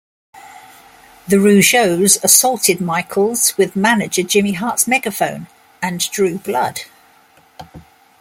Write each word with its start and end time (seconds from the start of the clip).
The 1.27 1.35
Rougeaus 1.35 2.17
assaulted 2.23 2.81
Michaels 2.81 3.55
with 3.55 3.75
manager 3.75 4.23
Jimmy 4.23 4.53
Hart's 4.53 4.87
megaphone 4.87 5.45
and 5.79 5.99
drew 6.09 6.39
blood. 6.39 6.79